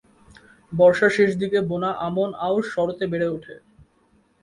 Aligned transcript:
বর্ষার 0.71 1.11
শেষ 1.17 1.31
দিকে 1.41 1.59
বোনা 1.69 1.91
আমন-আউশ 2.07 2.65
শরতে 2.75 3.05
বেড়ে 3.11 3.27
ওঠে। 3.29 3.55